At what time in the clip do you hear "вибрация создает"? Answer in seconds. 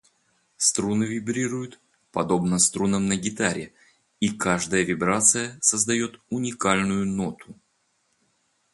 4.81-6.19